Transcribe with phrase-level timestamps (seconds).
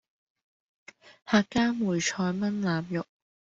[1.27, 3.05] 客家梅菜炆腩肉